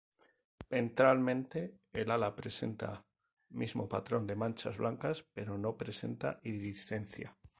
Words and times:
Ventralmente 0.67 1.75
el 1.93 2.09
ala 2.09 2.35
presenta 2.35 3.05
mismo 3.49 3.87
patrón 3.87 4.25
de 4.25 4.35
manchas 4.35 4.79
blancas 4.79 5.27
pero 5.31 5.59
no 5.59 5.77
presenta 5.77 6.39
iridiscencia. 6.41 7.37